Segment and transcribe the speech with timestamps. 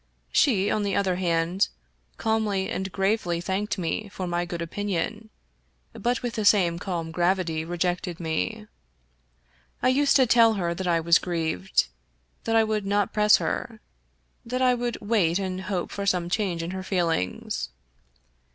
[0.31, 1.67] She, on the other hand,
[2.17, 5.29] calmly and gravely thanked me for my good opinion,
[5.93, 8.65] but with the same calm gravity rejected me.
[9.83, 11.85] I used to tell her that I was grieved;
[12.45, 13.79] that I would not press her;
[14.43, 17.69] that I would wait and hope for some change in her feelings.